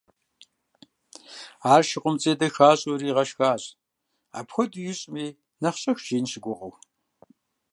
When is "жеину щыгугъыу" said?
6.05-6.73